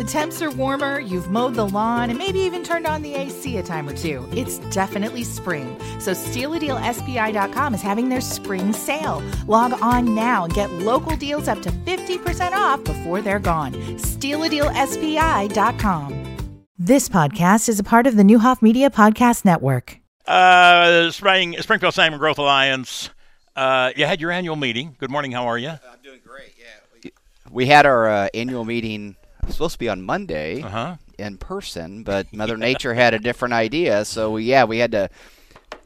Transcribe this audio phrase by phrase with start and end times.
[0.00, 3.58] The temps are warmer, you've mowed the lawn, and maybe even turned on the AC
[3.58, 4.26] a time or two.
[4.32, 5.78] It's definitely spring.
[5.98, 9.22] So StealADealSPI.com is having their spring sale.
[9.46, 13.74] Log on now and get local deals up to 50% off before they're gone.
[13.74, 16.36] StealADealSPI.com.
[16.78, 19.98] This podcast is a part of the Neuhoff Media Podcast Network.
[20.26, 23.10] Uh, Spring, Springfield Sangamon Growth Alliance.
[23.54, 24.96] Uh, you had your annual meeting.
[24.98, 25.32] Good morning.
[25.32, 25.68] How are you?
[25.68, 26.54] I'm doing great.
[26.58, 26.64] Yeah.
[27.04, 27.12] We,
[27.50, 29.16] we had our uh, annual meeting.
[29.50, 30.96] Supposed to be on Monday Uh-huh.
[31.18, 34.04] in person, but Mother Nature had a different idea.
[34.04, 35.10] So we, yeah, we had to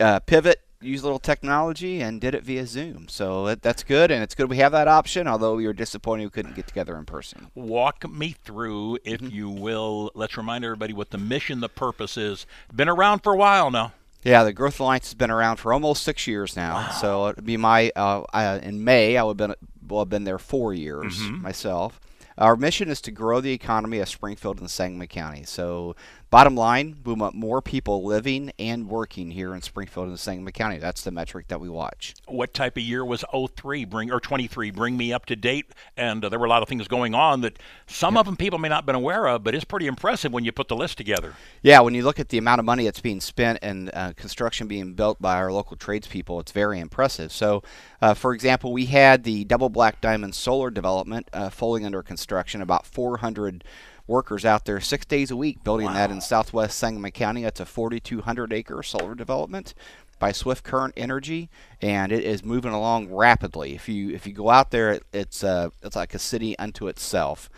[0.00, 3.08] uh, pivot, use a little technology, and did it via Zoom.
[3.08, 5.26] So that, that's good, and it's good we have that option.
[5.26, 7.48] Although we were disappointed we couldn't get together in person.
[7.54, 9.34] Walk me through, if Mm-hmm.
[9.34, 10.10] you will.
[10.14, 12.46] Let's remind everybody what the mission, the purpose is.
[12.74, 13.92] Been around for a while now.
[14.24, 16.88] Yeah, the Growth Alliance has been around for almost six years now.
[16.92, 20.24] So it'd be my uh, uh, in May I would have been will have been
[20.24, 22.00] there four years myself.
[22.36, 25.44] Our mission is to grow the economy of Springfield and Sangamon County.
[25.44, 25.94] So,
[26.34, 30.52] bottom line, we want more people living and working here in Springfield and the Sangamon
[30.52, 30.78] County.
[30.78, 32.12] That's the metric that we watch.
[32.26, 36.24] What type of year was 03 bring or 23 bring me up to date and
[36.24, 38.68] uh, there were a lot of things going on that some of them people may
[38.68, 41.34] not have been aware of but it's pretty impressive when you put the list together
[41.62, 44.66] Yeah, when you look at the amount of money that's being spent and uh, construction
[44.66, 47.30] being built by our local tradespeople, it's very impressive.
[47.30, 47.62] So,
[48.02, 52.60] uh, for example, we had the Double Black Diamond Solar Development uh, fully under construction,
[52.60, 53.62] about 400
[54.06, 57.42] workers out there six days a week building that in southwest Sangamon County.
[57.42, 59.74] That's a 4,200 acre solar development
[60.18, 63.74] by Swift Current Energy, and it is moving along rapidly.
[63.74, 66.88] If you if you go out there, it, it's uh, it's like a city unto
[66.88, 67.50] itself,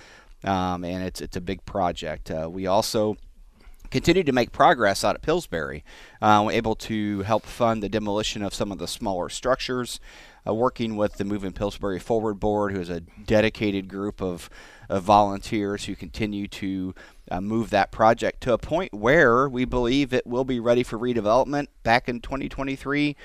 [0.45, 2.31] um, and it's it's a big project.
[2.31, 3.17] Uh, we also
[3.91, 5.85] continue to make progress out at Pillsbury.
[6.21, 10.01] Uh, able to help fund the demolition of some of the smaller structures,
[10.47, 14.49] uh, working with the Moving Pillsbury Forward Board, who is a dedicated group of,
[14.89, 16.95] of volunteers who continue to
[17.31, 20.99] uh, move that project to a point where we believe it will be ready for
[20.99, 23.17] redevelopment back in 2023.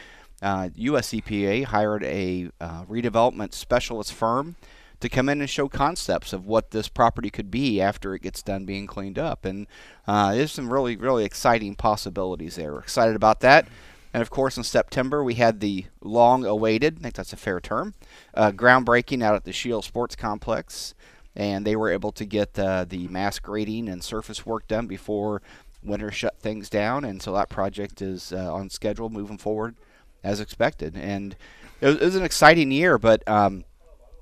[0.42, 4.56] Uh, US EPA hired a uh, redevelopment specialist firm
[5.02, 8.42] to come in and show concepts of what this property could be after it gets
[8.42, 9.46] done being cleaned up.
[9.46, 9.68] And
[10.08, 12.74] uh, there's some really, really exciting possibilities there.
[12.74, 13.68] We're excited about that.
[14.14, 17.60] And of course, in September, we had the long awaited, I think that's a fair
[17.60, 17.94] term,
[18.34, 20.94] uh, groundbreaking out at the Scheels Sports Complex.
[21.36, 25.42] And they were able to get uh, the mass grading and surface work done before
[25.82, 27.06] winter shut things down.
[27.06, 29.76] And so that project is uh, on schedule moving forward
[30.24, 30.98] as expected.
[30.98, 31.36] And
[31.80, 33.64] it was, it was an exciting year, but um,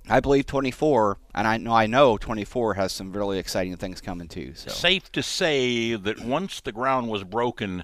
[0.10, 4.28] I believe 24, and I know I know 24 has some really exciting things coming
[4.28, 4.54] too.
[4.56, 7.84] So safe to say that once the ground was broken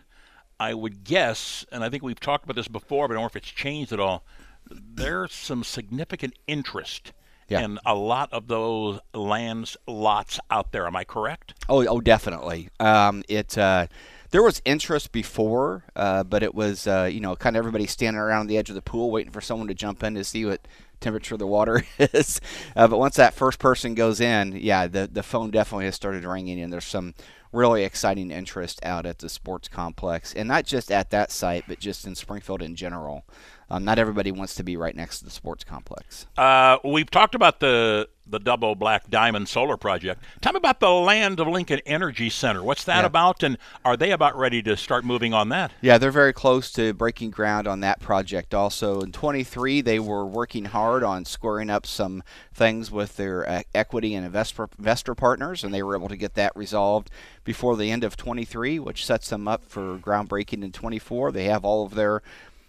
[0.60, 3.28] I would guess and I think we've talked about this before but I don't know
[3.28, 4.24] if it's changed at all
[4.70, 7.12] there's some significant interest
[7.50, 7.60] Yeah.
[7.62, 12.70] in a lot of those lands lots out there am I correct oh oh definitely.
[12.80, 13.88] Um, it uh,
[14.32, 18.20] there was interest before, uh, but it was uh, you know kind of everybody standing
[18.20, 20.68] around the edge of the pool waiting for someone to jump in to see what
[21.06, 22.42] temperature the water is.
[22.76, 26.26] Uh, but once that first person goes in, yeah, the the phone definitely has started
[26.26, 27.14] ringing, and there's some
[27.52, 31.80] really exciting interest out at the sports complex, and not just at that site, but
[31.80, 33.24] just in Springfield in general.
[33.70, 36.28] Um, not everybody wants to be right next to the sports complex.
[36.38, 40.20] Uh, we've talked about the the double black diamond solar project.
[40.42, 42.64] Tell me about the Land of Lincoln Energy Center.
[42.64, 43.06] What's that Yeah.
[43.06, 45.74] about, and are they about ready to start moving on that?
[45.80, 48.56] Yeah, they're very close to breaking ground on that project.
[48.56, 53.62] Also, in 23, they were working hard on squaring up some things with their uh,
[53.76, 57.12] equity and investor, investor partners, and they were able to get that resolved
[57.44, 61.32] before the end of 23, which sets them up for groundbreaking in 24.
[61.32, 62.24] They have all of their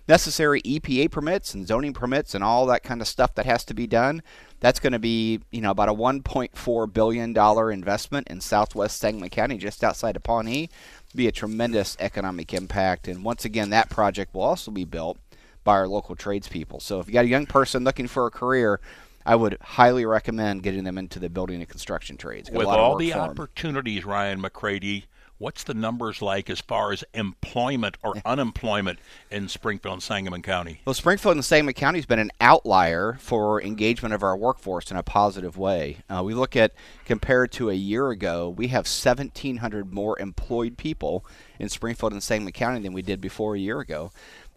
[0.08, 3.74] necessary EPA permits and zoning permits and all that kind of stuff that has to
[3.74, 4.22] be done.
[4.60, 9.30] That's going to be, you know, about a 1.4 billion dollar investment in Southwest Sangamon
[9.30, 10.70] County, just outside of Pawnee.
[11.14, 15.18] Be a tremendous economic impact, and once again, that project will also be built
[15.64, 16.80] by our local tradespeople.
[16.80, 18.80] So, if you got a young person looking for a career,
[19.24, 22.50] I would highly recommend getting them into the building and construction trades.
[22.50, 25.04] With all the opportunities, Ryan McCrady,
[25.38, 28.98] what's the numbers like as far as employment or unemployment
[29.30, 30.80] in Springfield and Sangamon County?
[30.84, 34.96] Well, Springfield and Sangamon County has been an outlier for engagement of our workforce in
[34.96, 35.98] a positive way.
[36.08, 36.72] Uh, we look at
[37.04, 41.24] compared to a year ago, we have 1,700 more employed people
[41.58, 44.12] in Springfield and Sangamon County than we did before a year ago,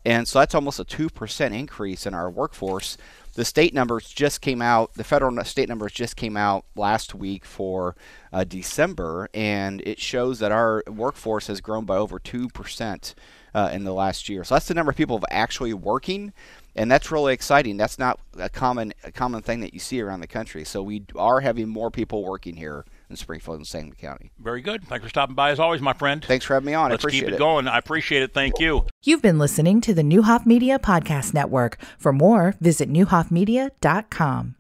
[0.06, 2.98] and so that's almost a two percent increase in our workforce.
[3.36, 4.96] The state numbers just came out.
[4.96, 7.96] The federal state numbers just came out last week for
[8.34, 13.16] uh, December, and it shows that our workforce has grown by over two percent
[13.54, 14.44] uh, in the last year.
[14.44, 16.34] So that's the number of people actually working,
[16.76, 17.78] and that's really exciting.
[17.78, 20.66] That's not a common a common thing that you see around the country.
[20.66, 24.32] So we are having more people working here in Springfield and Sangamon County.
[24.40, 24.84] Very good.
[24.84, 26.24] Thanks for stopping by as always, my friend.
[26.24, 26.92] Thanks for having me on.
[26.92, 27.68] Let's I appreciate keep it, going.
[27.68, 28.34] I appreciate it.
[28.34, 28.86] Thank you.
[29.04, 31.78] You've been listening to the Neuhoff Media Podcast Network.
[31.98, 34.56] For more, visit neuhoffmedia.com.